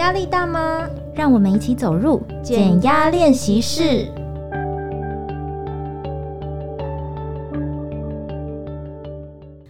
[0.00, 0.88] 压力大吗？
[1.14, 4.08] 让我们一起走入减压练习室。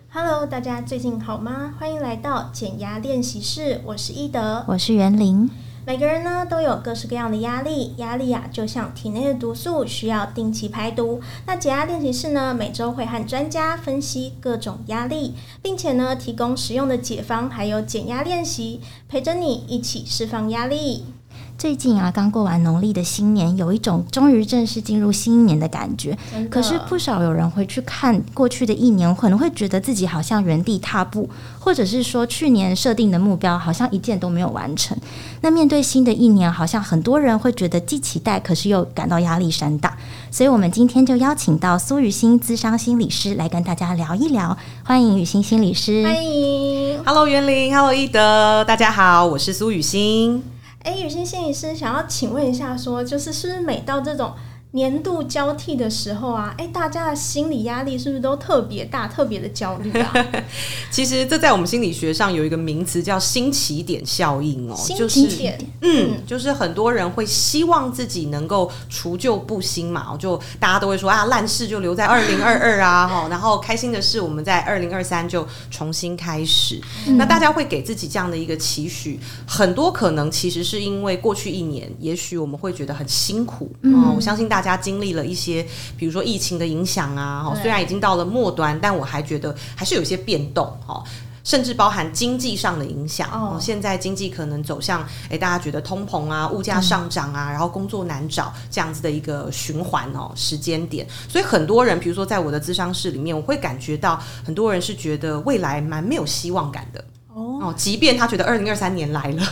[0.09, 1.75] Hello，大家最近好吗？
[1.77, 5.51] 欢迎来到减压练习室，我是伊德，我是袁玲。
[5.91, 11.21] 每个人呢都有各式各样的压力，压力啊就像体内的毒素，需要定期排毒。
[11.47, 21.07] 那解压练习室呢，每周会和专家分析各种压力，并且呢提供实用的解方，还有减压练习，陪着你一起释放压力。
[21.61, 26.17] 最近啊，刚过完农历的新年，有一种终于正式进入新一年的感觉。
[26.51, 31.29] 可是不少有人会去看过去的一年，可能会觉得自己好像原地踏步，
[31.59, 34.97] 或者是说去年设定的目标好像一件都没有完成。
[35.43, 39.95] 那面对新的一年，好像很多人会觉得既期待，可是又感到压力山大。
[40.31, 44.57] 所以，我们今天就邀请到苏雨欣资商心理师来跟大家聊一聊。
[44.83, 50.43] 欢迎雨欣心理师，欢迎，Hello 袁玲，Hello 伊德，大家好，我是苏予昕。
[50.83, 54.33] 哎，雨欣心理师想要请问一下说，说就是是不是每到这种
[54.73, 60.15] 年度交替的时候啊，哎，大家的心理压力是不是都特别大、特别的焦虑啊？
[60.93, 76.81] 其实这在我们心理学上有一个名词叫“新起点效应”哦，新起点，嗯，就是很多人会希望自己能够除旧布新嘛，就大家都会说啊，烂事就留在二零二二啊， 哈，然后开心的事我们在二零二三就重新开始。
[77.09, 77.19] 嗯。
[77.19, 84.15] 那大家会给自己这样的一个期许，很多可能其实是因为过去一年，也许我们会觉得很辛苦啊，嗯。
[84.15, 84.60] 我相信大。
[84.61, 85.67] 大家经历了一些，
[85.97, 91.03] 比如说疫情的影响啊，虽然已经到了末端，但我还觉得还是有一些变动哈，
[91.43, 93.27] 甚至包含经济上的影响。
[93.31, 101.07] 哦，现在经济可能走向，哎，大家觉得通膨啊，物价上涨啊，然后工作难找这样子的一个循环哦，时间点。
[101.27, 107.03] 所以很多人，比如说在我的咨商室里面，我会感觉到很多人是觉得未来蛮没有希望感的。
[107.33, 109.43] 哦，即便他觉得二零二三年来了，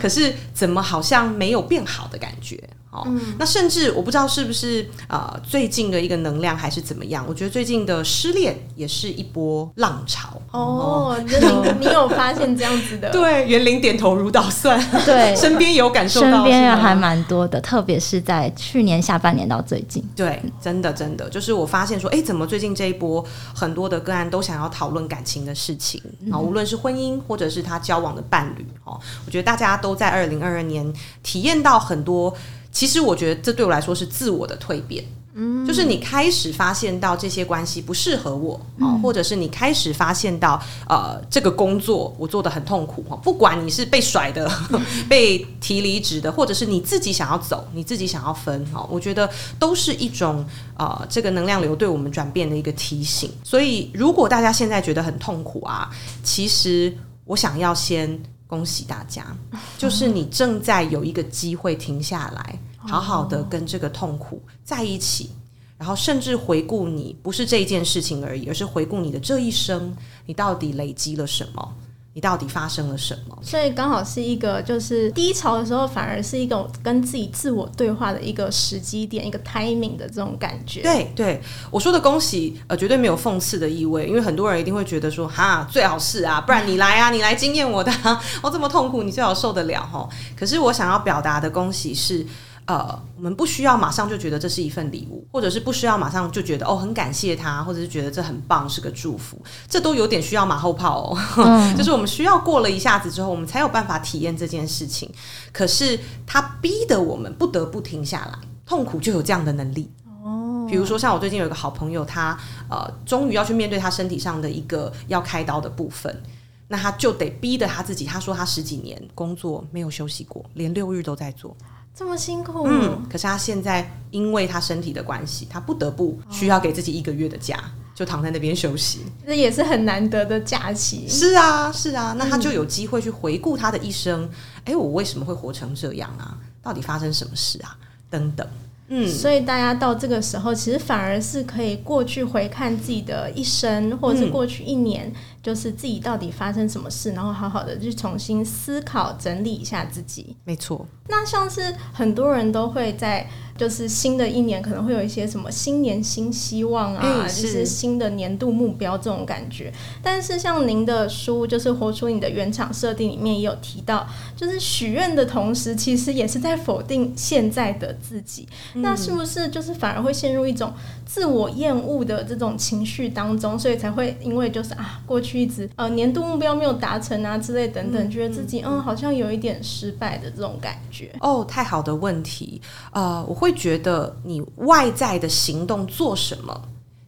[0.00, 2.58] 可是怎么好像没有变好的感觉？
[2.94, 7.24] 哦，嗯、那甚至我不知道是不是呃最近的一个能量还是怎么样？
[7.28, 11.20] 我觉得最近的失恋也是一波浪潮哦。
[11.26, 13.10] 你、哦、你有发现这样子的？
[13.12, 14.80] 对，园林点头如捣蒜。
[15.04, 20.00] 对，身边有感受到，身边人还蛮多的，特别是在去年下半年到最近。
[20.14, 26.00] 对，真的真的，就是我发现说，哎，怎么最近这一波很多的个案都想要讨论感情的事情
[26.30, 32.32] 啊、嗯，无论是婚姻或者是他交往的伴侣哦，我觉得大家都在二零二二年体验到很多。
[32.74, 35.04] 其实我觉得这对我来说是自我的蜕变，
[35.34, 50.44] 嗯，就是你开始发现到这些关系不适合我啊、嗯，或者是你开始发现到呃这个工作我做的很痛苦哈，不管你是被甩的、嗯、 被提离职的，或者是你自己想要走，你自己想要分哈，我觉得都是一种
[50.76, 53.30] 呃这个能量流对我们转变的一个提醒。
[53.44, 55.88] 所以如果大家现在觉得很痛苦啊，
[56.24, 56.92] 其实
[57.24, 58.20] 我想要先。
[58.54, 59.36] 恭喜大家，
[59.76, 65.30] 就是你正在有一个机会停下来，好好的跟这个痛苦在一起，
[65.76, 69.92] 然后甚至回顾你不是这一件事情而已，而是回顾你的这一生，
[70.24, 71.76] 你到底累积了什么。
[72.16, 73.36] 你到底发生了什么？
[73.42, 80.82] 所以刚好是一个就是低潮的时候，反而是一个跟自己自我对话的一个时机点，一个 timing 的这种感觉。
[80.82, 81.42] 对对，
[81.72, 87.92] 我说的恭喜，呃，绝对没有讽刺的意味，因为很多人一定会觉得说，哈，最好是啊，不然你来啊，你来惊艳我的，
[88.40, 90.08] 我这么痛苦，你最好受得了哈。
[90.38, 92.24] 可是我想要表达的恭喜是。
[92.66, 99.38] 呃，我们不需要马上就觉得这是一份礼物，或者是不需要马上就觉得哦，很感谢他，或者是觉得这很棒，是个祝福，
[99.68, 101.18] 这都有点需要马后炮哦。
[101.44, 105.10] 嗯、 就是我们需要过了一下子之后，我们才有办法体验这件事情。
[105.52, 109.90] 可是他逼得我们不得不停下来，痛苦就有这样的能力
[110.22, 110.66] 哦。
[110.66, 112.34] 比如说，像我最近有一个好朋友，他
[112.70, 116.22] 呃，终于要去面对他身体上的一个要开刀的部分，
[116.68, 118.06] 那他就得逼得他自己。
[118.06, 121.54] 他说他十几年工作没有休息过，连六日都在做。
[121.96, 127.62] 这么辛苦，嗯，可是他现在因为他身体的关系，他不得不需要给自己一个月的假，
[127.94, 129.04] 就躺在那边休息。
[129.24, 131.08] 这也是很难得的假期。
[131.08, 134.28] 是啊，是啊，那他就有机会去回顾他的一生。
[134.64, 136.36] 哎、嗯，我为什么会活成这样啊？
[136.60, 137.76] 到底发生什么事啊？
[138.10, 138.44] 等等。
[138.88, 145.08] 嗯，所以大家到这个时候，其实反而是可以过去回看自己的一生，或者是过去一年。
[145.08, 150.34] 嗯就是自己到底发生什么事，然后好好的去重新思考、整理一下自己。
[150.42, 150.86] 没错。
[151.06, 153.28] 那像是很多人都会在，
[153.58, 159.72] 就是新的一年可能会有一些什么新年新希望啊，就是新的年度目标这种感觉。
[160.00, 164.06] 但是像您的书，就是活出你的原厂设定里面也有提到，
[164.36, 168.48] 就是许愿的同时，其实也是在否定现在的自己。
[168.74, 170.72] 那是不是就是反而会陷入一种
[171.04, 175.24] 自我厌恶的这种情绪当中，所以才会因为就是啊过去。
[175.24, 181.10] 去一直呃年度目标没有达成啊之类等等，嗯、觉得自己嗯好像有一点失败的这种感觉。
[181.20, 182.60] 哦，太好的问题，
[182.92, 186.62] 呃，我会觉得你外在的行动做什么，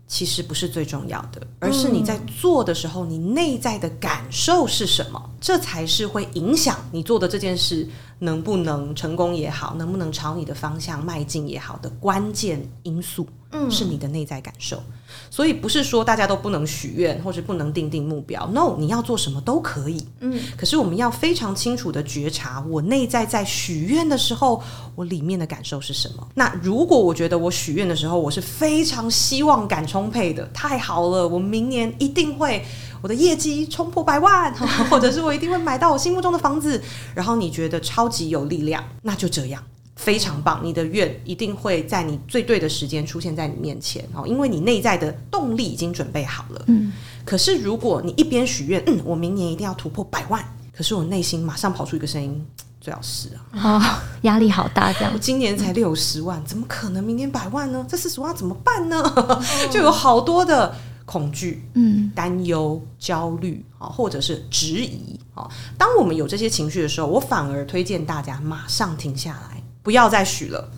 [0.08, 7.88] 其实不是最重要的，而是你在做的时候，你内在的感受是什么，这才是会影响你做的这件事
[8.18, 13.26] 能不能成功也好，能不能朝你的方向迈进也好的关键因素。
[13.56, 14.82] 嗯，是你的内在感受，
[15.30, 18.46] 所以不是说大家都不能许愿或者不能定定目标。
[18.52, 20.06] No，你要做什么都可以。
[20.20, 24.62] 嗯，可是我们要非常清楚的觉察，我内在在许愿的时候，
[24.94, 26.28] 我里面的感受是什么。
[26.34, 32.64] 那如果我觉得我许愿的时候，我是非常希望感充沛的，太好了，我明年一定会
[33.02, 34.52] 我的业绩冲破百万，
[34.90, 36.82] 或者是我一定会买到我心目中的房子，
[37.14, 39.62] 然后你觉得超级有力量，那就这样。
[39.96, 46.62] 非常棒，你的愿一定会在你最对的时间出现在你面前哦，因为你内在的动力已经准备好了。
[46.66, 46.92] 嗯，
[47.24, 50.44] 可是如果你一边许愿，嗯，我明年一定要突破百万，
[50.76, 52.46] 可是我内心马上跑出一个声音，
[52.78, 53.82] 最好是啊，哦，
[54.22, 55.10] 压力好大，这样。
[55.14, 57.84] 我 今年才六十万，怎么可能明年百万呢？
[57.88, 59.02] 这四十万怎么办呢？
[59.72, 60.76] 就有好多的
[61.06, 65.48] 恐惧、嗯，担忧、焦虑啊，或者是质疑啊。
[65.78, 69.55] 当我们有这些情绪的时候，我反而推荐大家马上停下来。
[69.86, 70.68] 不要再许了，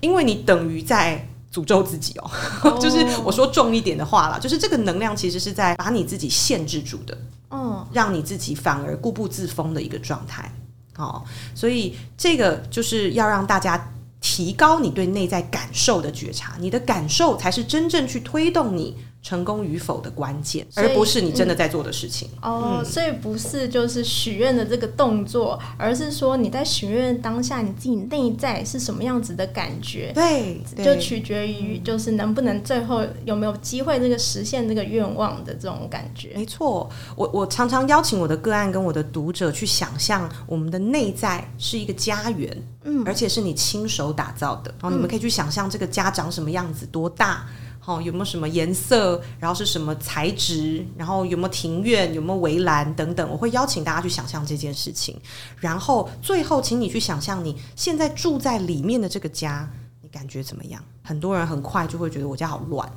[0.00, 2.30] 因为你等于在诅咒自己哦。
[2.62, 2.80] Oh.
[2.80, 7.18] 就是我说重一点的话啦，就是这个能量其实是在把你自己限制住的，
[7.50, 7.86] 嗯，oh.
[7.92, 10.50] 让你自己反而固步自封的一个状态。
[10.96, 11.22] 哦，
[11.54, 13.92] 所以这个就是要让大家
[14.22, 22.28] 提高你对内在感受的觉察，你的感受才是真正去推动你成功与否的关键，而不是你真的在做的事情。
[22.42, 30.12] 嗯、哦，所以不是就是许愿的这个动作，而是说你在许愿当下，你自己内在是什么样子的感觉？
[30.14, 36.30] 对，就取决于就是能不能最后有没有机会这个实现这个愿望的这种感觉。
[36.36, 44.70] 没错，我我常常邀请我的个案跟我的读者去想象我们的内在是一个家园，嗯，而且是你亲手打造的。
[44.80, 47.44] 然后你们可以去想象这个家长什么样子，多大？
[47.86, 49.22] 哦，有没有什么颜色？
[49.38, 50.84] 然后是什么材质？
[50.96, 52.12] 然后有没有庭院？
[52.12, 53.30] 有没有围栏等等？
[53.30, 55.16] 我会邀请大家去想象这件事情。
[55.60, 59.70] 然后最后，请你去想象你现在住在里面的这个家，
[60.02, 60.82] 你感觉怎么样？
[61.04, 62.90] 很多人很快就会觉得我家好乱，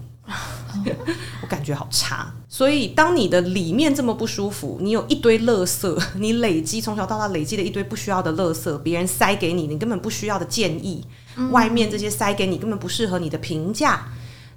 [1.44, 2.34] 我感觉好差。
[2.48, 11.06] 所以，当你的里面这么不舒服，你有一堆垃圾，你累积从小到大累积的一堆不需要的垃圾，别人塞给你，你根本不需要的建议，
[11.52, 14.08] 外面这些塞给你根本不适合你的评价。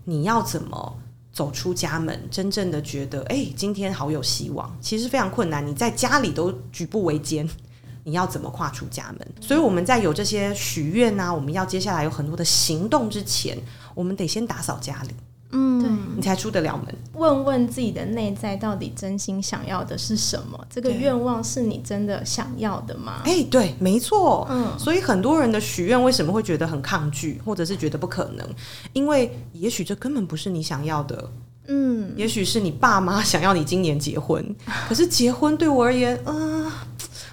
[0.04, 0.98] 你要怎么
[1.32, 4.76] 走出家门，真正的觉得，哎，今天好有希望？
[4.80, 7.48] 其实非常困难，你在家里都举步维艰，
[8.04, 9.28] 你要怎么跨出家门？
[9.40, 13.58] 所以我们在有这些许愿啊，我们要接下来有很多的行动之前，
[13.94, 15.14] 我们得先打扫家里。
[15.52, 16.94] 嗯，对，你才出得了门。
[17.14, 20.58] 问问自己的内在，到底真心想要的是什么？
[20.68, 23.20] 这个愿望是你真的想要的吗？
[23.24, 24.46] 哎，对，没错。
[24.50, 28.48] 嗯，所以很多人的许愿为什么会觉得很抗拒，或者是觉得不可能？
[28.92, 31.30] 因为也许这根本不是你想要的。
[31.68, 34.44] 嗯，也许是你爸妈想要你今年结婚，
[34.88, 36.72] 可是结婚对我而言，嗯、呃。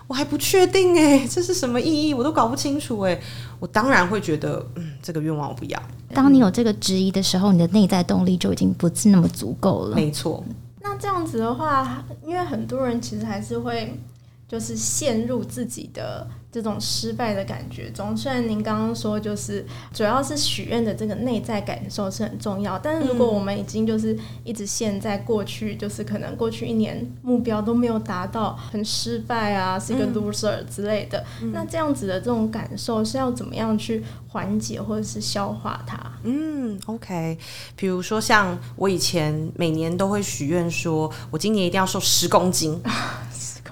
[0.08, 2.16] 我还不确定哎，这是什么意义？
[2.16, 3.22] 我都搞不清楚哎。
[3.60, 5.80] 我当然会觉得，嗯，这个愿望我不要。
[6.14, 9.96] 当你有这个质疑的时候，你的内在动力就已经不是那么足够了。
[9.96, 10.44] 没错。
[10.82, 14.00] 那这样子的话，因为很多人其实还是会，
[14.50, 16.28] 就是陷入自己的。
[16.52, 19.64] 这种失败的感觉中，虽然您刚刚说就是
[19.94, 36.00] 主要是许愿的这个内在感受是很重要，但是如果我们已经就是一直陷在过去，就是可能过去一年目标都没有达到，很失败啊，是一个 loser 之类的，嗯、那这样子的这种感受是要怎么样去缓解或者是消化它？
[36.24, 37.38] 嗯，OK，
[37.76, 42.82] 比如说像我以前每年都会许愿说，我今年一定要瘦十公斤。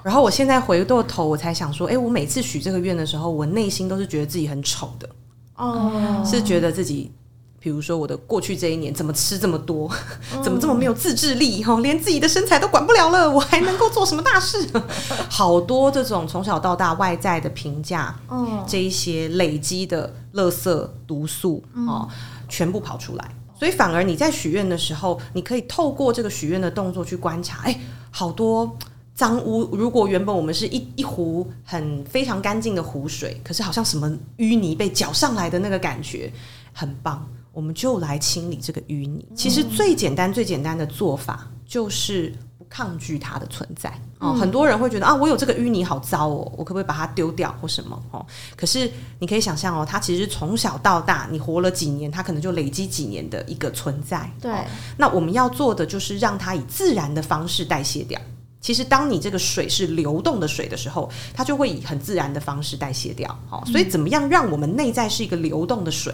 [0.02, 5.08] 然后我现在回过头，我才想说，哎，我每次许这个愿的时候，我内心都是觉得自己很丑的，
[5.56, 7.10] 哦，是觉得自己，
[7.58, 9.90] 比如说我的过去这一年怎么吃这么多，
[10.42, 14.68] 怎么这么没有自制力，哈，连自己的身材都管不了了，我还能够做什么大事？
[15.28, 22.08] 好多这种从小到大外在的评价，哦，这一些累积的垃圾毒素，哦，
[22.48, 28.76] 全部跑出来，所以反而你在许愿的时候，你可以透过这个许愿的动作去观察，哎，好多。
[29.18, 36.32] 脏污，如果原本我们是一一壶很非常干净的湖水，可是好像什么淤泥被搅上来的那个感觉
[36.72, 39.26] 很棒，我们就来清理这个淤泥。
[39.34, 44.34] 其实最简单最简单的做法就是不抗拒它的存在哦。
[44.34, 48.24] 很多人会觉得啊，我有这个淤泥好糟哦，我可不可以把它丢掉或什么哦？
[48.54, 54.30] 可是你可以想象哦，它其实从小到大，你活了几年，它可能就累积几年的一个存在。
[54.40, 54.64] 对，哦，
[54.96, 58.20] 那我们要做的就是让它以自然的方式代谢掉。
[58.60, 63.38] 其实，当你这个水是流动的水的时候，它就会以很自然的方式代谢掉。
[63.48, 66.12] 好，所以怎么样让我们内在是一个流动的水？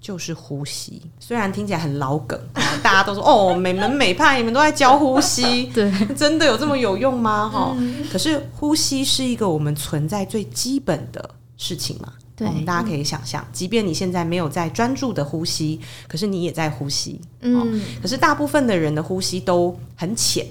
[0.00, 1.02] 就是呼吸。
[1.18, 2.38] 虽然听起来很老梗，
[2.80, 7.50] 大家都说哦，美门美派，你们都在教呼吸， 对，真的有这么有用吗？
[7.52, 12.12] 哈、嗯，可是呼吸是一个我们存在最基本的事情嘛。
[12.36, 17.20] 对，我们大家可以想象，即便你现在没有在专注的呼吸，可是你也在呼吸。
[17.40, 20.46] 嗯，可是大部分的人的呼吸都很浅。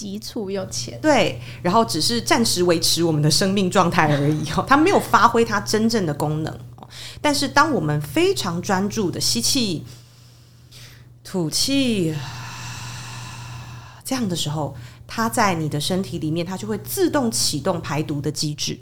[0.00, 6.58] 急促又浅，对，然后只是暂时维持我们的生命状态而已哦，它没有发挥它真正的功能。
[7.20, 9.84] 但是，当我们非常专注的吸气、
[11.22, 12.14] 吐气
[14.02, 14.74] 这样的时候，
[15.06, 18.78] 它在你的身体里面，它就会自动启动排毒的机制。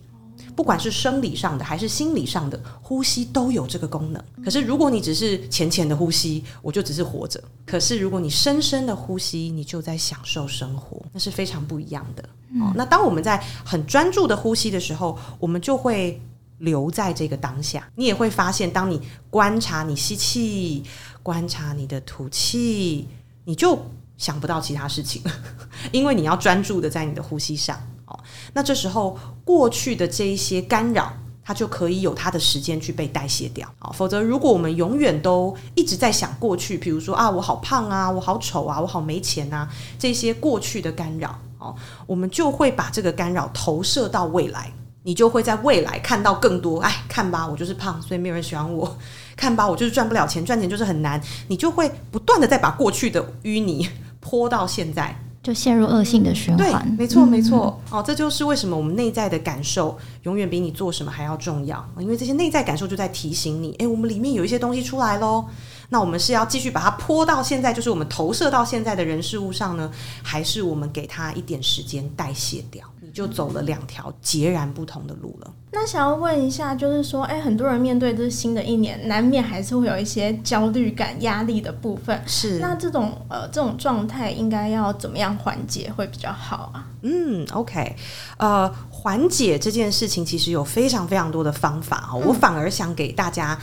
[0.58, 4.20] 不管是生理上的还是心理上的呼吸都有这个功能。
[4.44, 7.40] 可是如果你只是浅浅的呼吸，我就只是活着。
[7.64, 12.28] 可是如果你深深的呼吸，你就在享受生活，那是非常不一样的。
[12.60, 16.20] 哦，那当我们在很专注的呼吸的时候，我们就会
[16.58, 17.88] 留在这个当下。
[17.94, 19.00] 你也会发现，当你
[19.30, 20.82] 观察你吸气，
[21.22, 23.06] 观察你的吐气，
[23.44, 23.78] 你就
[24.16, 25.32] 想不到其他事情了，
[25.92, 27.80] 因为你要专注的在你的呼吸上。
[28.08, 28.18] 哦，
[28.54, 31.12] 那这时候过去的这一些干扰，
[31.44, 33.68] 它就可以有它的时间去被代谢掉。
[33.78, 41.74] 啊，否则如果我们永远都一直在想过去，比如说啊，我好胖啊，我好丑啊，我好没钱啊，这些过去的干扰，哦，
[42.06, 44.72] 我们就会把这个干扰投射到未来，
[45.02, 46.80] 你就会在未来看到更多。
[46.80, 48.96] 哎，看吧，我就是胖，所以没有人喜欢我。
[49.36, 51.22] 看吧，我就是赚不了钱，赚钱就是很难。
[51.46, 53.88] 你就会不断的在把过去的淤泥
[54.20, 55.16] 泼到现在。
[55.48, 56.86] 就陷入恶性的循环。
[56.94, 57.80] 对，没错，没错。
[57.90, 61.82] 哦，这就是为什么我们内在的感受永远比你做什么还要重要。
[61.98, 65.46] 因为这些内在感受就在提醒你，诶，我们里面有一些东西出来喽。
[65.88, 69.90] 那我们是要继续把它泼到现在，就是我们投射到现在的人事物上呢，
[70.22, 72.84] 还是我们给它一点时间代谢掉？
[73.18, 75.52] 你就走了两条截然不同的路了。
[75.72, 82.22] 那想要问一下，就是说，哎，很多人面对这新的一年，难免还是会有一些焦虑感、压力的部分。
[82.24, 86.86] 是，那这种呃这种状态应该要怎么样缓解会比较好啊？
[87.02, 87.96] 嗯，OK，
[88.36, 92.14] 呃，缓解这件事情其实有非常非常多的方法。
[92.24, 93.58] 我反而想给大家。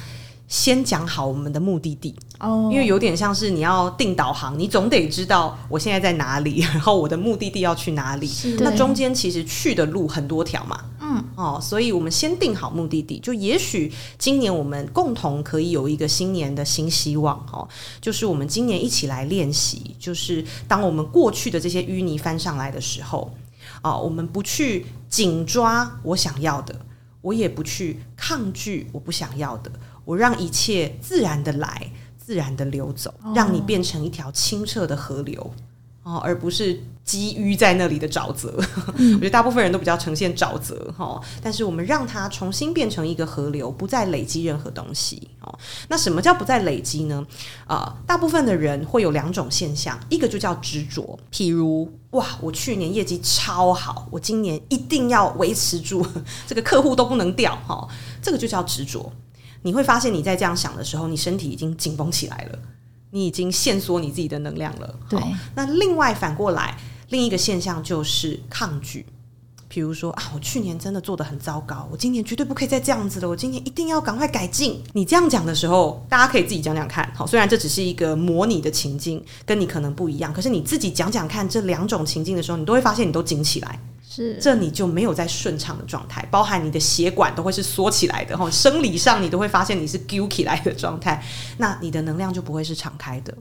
[0.47, 2.15] 先讲好我们的目的地。
[2.39, 8.29] 哦，因为有点像是你要定导航，你总得知道我现在在哪里， 然后我的目的地要去哪里。
[8.59, 11.23] 那中间其实去的路很多条嘛，嗯。
[11.35, 17.67] 哦，所以我们先定好目的地，就也许今年我们共同可以有一个新年的新希望哦，
[17.99, 23.33] 就是我们今年一起来练习，就是当我们过去的这些淤泥翻上来的时候，
[23.81, 26.73] 哦，我们不去紧抓我想要的，
[27.21, 29.71] 我也不去抗拒我不想要的。
[30.05, 35.53] 我让一切自然的来，自然的流走，让你变成一条清澈的河流
[36.03, 38.53] 哦，而不是积淤在那里的沼泽。
[38.93, 45.57] 我觉得大部分人都比较呈现沼泽哈，但是我们让它重新变成一个河流，不再累积任何东西哦。
[45.87, 47.25] 那什么叫不再累积呢？
[47.65, 56.05] 啊，大部分的人会有两种现象，一个就叫执着，譬如哇，我去年业绩超好，我今年一定要维持住，
[56.45, 57.87] 这个客户都不能掉哈，
[58.21, 59.11] 这个就叫执着。
[59.65, 62.59] 你会发现，你在这样想的时候，你身体已经紧绷起来了，
[63.09, 64.95] 你已经限缩你自己的能量了。
[65.09, 65.19] 对。
[65.55, 66.77] 那另外反过来，
[67.09, 69.03] 另一个现象就是抗拒。
[69.67, 74.79] 比如说啊，我去年真的做得很糟糕，我今年绝对不可以再这样子了，我今年一定要赶快改进。
[74.93, 77.11] 你这样讲的时候，大家可以自己讲讲看。
[77.15, 83.79] 好，虽然这只是一个模拟的情境，跟你可能不一样，可是你自己讲讲看，这两种情境的时候，你都会发现你都紧起来。
[84.39, 91.23] 这你就没有在顺畅的状态，包含你的血管都会是缩起来的哈，生理上你都会发现你是揪起来的状态，
[91.57, 93.35] 那你的能量就不会是敞开的。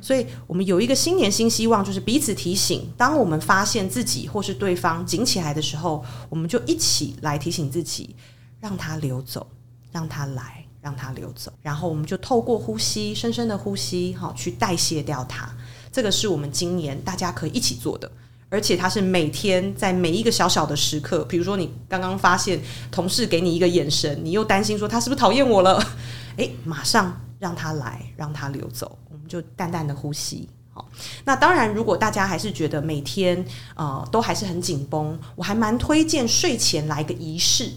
[0.00, 2.88] 所以，我们有一个新年新希望，就是彼此提醒。
[2.96, 8.14] 当我们发现自己或是对方紧起来的时候，我们就一起来提醒自己，
[8.60, 9.44] 让它流走，
[9.90, 11.52] 让它来，让它流走。
[11.62, 15.52] 然后，我们就透过呼吸，深深的呼吸，哈，去代谢掉它。
[15.90, 18.08] 这个是我们今年大家可以一起做的。
[18.48, 22.60] 而且它是每天在每一个小小的时刻，比如说你刚刚发现
[22.90, 25.82] 同事给你一个眼神，你又担心说他是不是讨厌我了？
[26.38, 30.48] 诶，马上让他来，让他流走，我们就淡淡的呼吸。
[30.72, 30.86] 好，
[31.24, 37.72] 那当然，如果大家还是觉得每天呃都还是很紧绷，我还蛮推荐睡前来个仪式。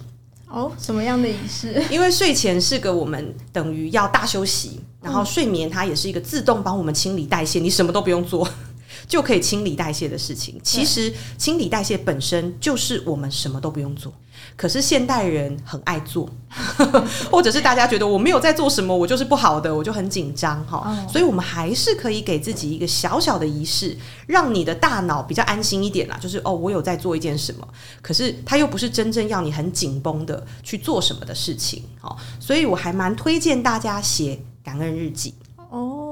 [0.49, 1.81] 哦，什么样的仪式？
[1.89, 8.47] 因为睡前是个我们等于要大休息，然后睡眠它也是一个自动帮我们清理代谢，你什么都不用做。
[9.09, 10.57] 就可以清理代谢的事情。
[10.63, 14.13] 其实清理代谢本身就是我们什么都不用做。
[14.55, 16.29] 可是现代人很爱做，
[17.29, 20.77] 或者是大家觉得我没有在做什么，我就是不好的，我就很紧张哈。
[20.77, 21.11] Oh.
[21.11, 23.97] 所以，我们还是可以给自己一个小小的仪式，
[24.27, 26.17] 让你的大脑比较安心一点啦。
[26.21, 27.67] 就是哦，我有在做一件什么，
[28.01, 31.83] 可是它又不是真正要你很紧绷的去做什么的事情。
[31.99, 35.33] 好，所以我还蛮推荐大家写感恩日记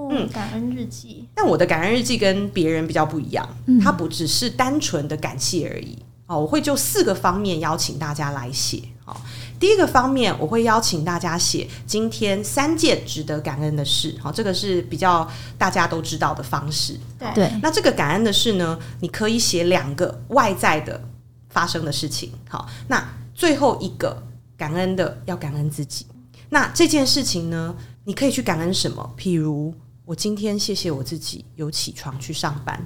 [0.08, 0.12] 哦。
[0.12, 1.28] 嗯，感恩日记。
[1.36, 3.48] 但我的感恩日记跟别人比较不一样，
[3.82, 5.98] 它不只是单纯的感谢而已。
[6.26, 8.84] 哦，我会就四个方面邀请大家来写。
[9.06, 9.16] 哦，
[9.58, 14.14] 第一个方面，我会邀请大家写今天三件值得感恩的事。
[14.22, 15.26] 好，这个是比较
[15.58, 17.00] 大家都知道的方式。
[17.34, 21.02] 对，那这个感恩的事呢，你可以写两个外在的
[21.48, 22.34] 发生的事情。
[22.50, 23.02] 好，那
[23.34, 24.22] 最后一个
[24.58, 26.06] 感恩的要感恩自己。
[26.50, 27.74] 那这件事情呢，
[28.04, 29.16] 你可以去感恩什么？
[29.18, 29.74] 譬如
[30.08, 32.82] 我今天谢谢我自己有起床去上班。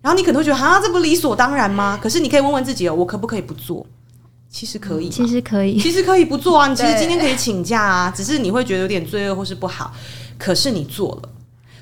[0.00, 1.98] 然后你可能会觉得啊，这不理所当然吗？
[2.00, 3.84] 可是你可以问问自己哦，我可不可以不做？
[4.48, 6.68] 其实可以，其实可以，其实可以不做啊。
[6.68, 9.92] 你其实今天可以请假啊，只是你会觉得有点罪恶或是不好。
[10.38, 11.28] 可是你做了，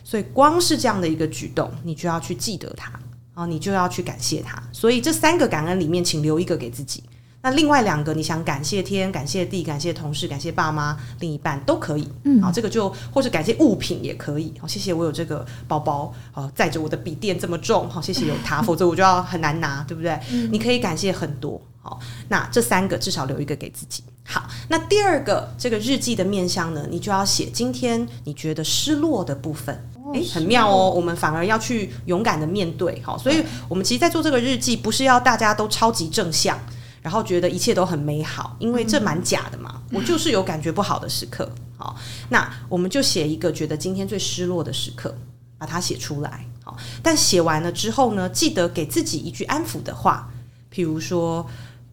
[0.02, 2.90] 所以光是这样的一个举动，你就要去记得它，
[3.34, 4.58] 然后你就要去感谢它。
[4.72, 7.04] 所以这三个感恩里面，请留一个给自己。
[7.46, 12.08] 那另外两个，你想感谢天、感谢地、感谢同事、感谢爸妈、另一半都可以。
[12.24, 14.52] 嗯，好，这个就或者感谢物品也可以。
[14.58, 17.88] 好，谢谢我有这个包包，好载着我的笔电这么重。
[17.88, 20.18] 好，谢谢有它，否则我就要很难拿， 对不对？
[20.32, 21.62] 嗯，你可以感谢很多。
[21.80, 24.02] 好，那这三个至少留一个给自己。
[24.24, 29.88] 好，那第二个这个日记的面向呢，你就要写今天你觉得失落的部分。
[30.12, 33.00] 哎，很妙哦，我们反而要去勇敢的面对。
[33.04, 36.58] 好，所以我们其实，在做这个日记，不是要大家都超级正向。
[37.06, 39.80] 然后觉得一切都很美好，因为这蛮假的嘛。
[39.90, 41.96] 嗯、我就是有感觉不好的时刻，好，
[42.30, 45.16] 那我们就写一个觉得今天最失落的时刻，
[45.56, 46.44] 把它写出来。
[46.64, 50.28] 好，但写完了之后呢，记得给自己一句安抚的话，
[50.74, 51.46] 譬如说，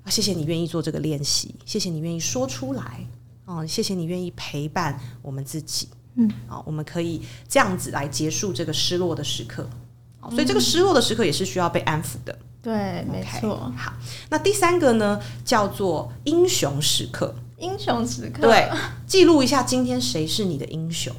[0.03, 3.07] 啊，谢谢你愿意做这个练习，谢谢你愿意说出来，
[3.45, 9.69] 哦，谢谢你愿意陪伴我们自己，嗯，好，我们可以这样子来结束这个失落的时刻。
[10.31, 12.35] 所以这个失落的时刻也是需要被安抚的。
[12.63, 12.73] 对，
[13.11, 13.71] 没错。
[13.75, 13.93] Okay, 好，
[14.29, 17.35] 那第三个呢，叫做英雄时刻。
[17.57, 18.69] 英雄时刻，对，
[19.05, 21.13] 记录一下今天谁是你的英雄。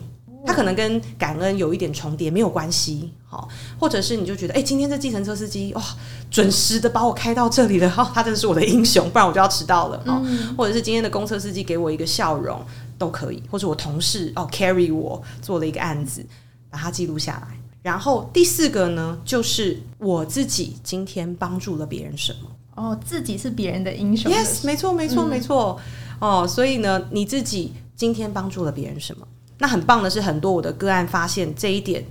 [0.47, 3.11] 他可能跟感恩有一点重叠，没有关系。
[3.27, 5.83] 好，或者是你就觉得，哎，今天这计程车司机哇，
[6.31, 10.03] 准时的把我开到这里了，哈，他真的是我的英雄，不然我就要迟到了。
[10.05, 12.63] 嗯，或者是今天的公车司机给我一个笑容，
[12.99, 13.43] 都可以。
[13.51, 16.23] 或者我同事哦，carry 我做了一个案子，
[16.69, 17.59] 把它记录下来。
[17.85, 22.51] 然后第四个呢，就是我自己今天帮助了别人什么？
[22.77, 24.39] 哦，自己是别人的英雄的。
[24.39, 25.79] Yes，没错，没错，嗯、没错。
[26.19, 29.29] 哦，所以呢，你自己今天帮助了别人什么？
[29.59, 32.03] 那很棒的是，很多我的个案发现这一点，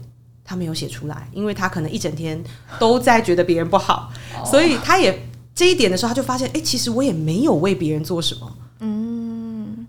[0.46, 2.40] 他没有写出来，因为他可能一整天
[2.78, 8.56] 都在觉得别人不好，哦、所以他也这一点的时候，他就发现，哎，其实我也没有为别人做什么。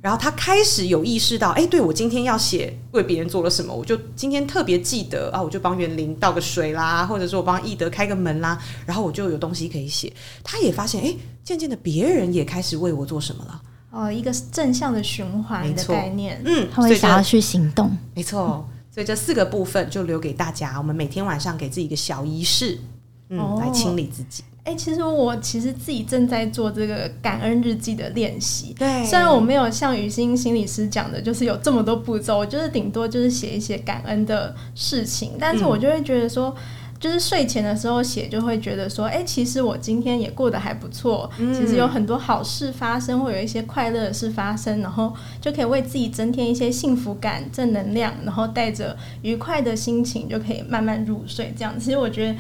[0.05, 10.13] 然后他开始有意识到，哎，对，我今天要写为别人做了什么，我就今天特别记得啊，我就帮园林倒个水啦，或者说我帮易德开个门啦，然后我就有东西可以写。
[10.43, 13.63] 他也发现，哎，渐渐的别人也开始为我做什么了。
[13.93, 18.69] 哦，一个正向的循环的概念，嗯，他会想要去行动，没错。
[18.91, 22.79] 所以这四个部分就留给大家，我们每天晚上给自己一个小仪式，
[23.31, 24.45] 嗯，哦、来清理自己。
[24.65, 28.75] 哎、欸，其实我其实自己正在做这个感恩日记的练习。
[28.79, 35.33] 对，虽然我没有像雨欣心理师讲的，就是有这么多步骤，我就是顶多就是写一些感恩的事情。
[35.39, 36.63] 但是我就会觉得说，嗯、
[36.99, 41.31] 就是睡前的时候写，就会觉得说，哎、欸，其实我今天也过得还不错。
[41.39, 51.53] 嗯、其实有很多好事发生，会有一些快乐的事发生，然后就可以为自己增添一些幸福感、正能量，然后带着愉快的心情就可以慢慢入睡。
[51.55, 52.35] 这样，其实我觉得。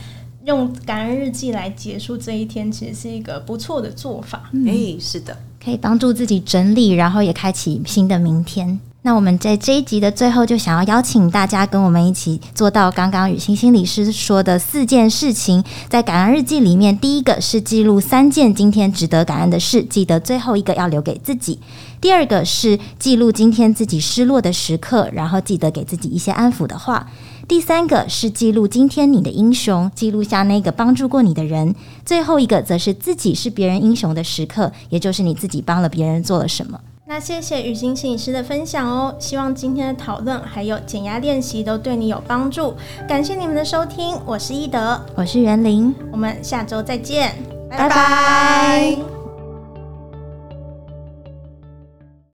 [0.44, 4.50] 用感恩日记来结束这一天，其实是一个不错的做法。
[4.52, 8.78] 嗯，欸，是的，可以帮助自己整理，然后也开启新的明天。
[9.00, 15.64] 那我们在这一集的最后，就想要邀请大家跟我们一起做到刚刚雨欣心理师说的四件事情。
[15.88, 21.58] 在感恩日记里面，第一个是记录三件今天值得感恩的事，记得最后一个要留给自己。
[22.02, 27.06] 第二个是记录今天自己失落的时刻，然后记得给自己一些安抚的话。
[27.46, 31.74] 第三个是记录今天你的英雄，记录下那个帮助过你的人。
[32.04, 36.80] 最后一个则是自己是别人英雄的时刻，也就是你自己帮了别人做了什么。
[37.06, 42.74] 那谢谢雨欣心理师的分享哦，希望今天的讨论还有减压练习都对你有帮助。
[43.06, 47.34] 感谢你们的收听，我是一德，我是袁玲，我们下周再见，
[47.68, 49.13] 拜拜。